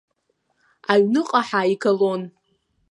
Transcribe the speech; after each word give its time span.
Аҩныҟа 0.91 1.41
ҳаигалон. 1.47 2.21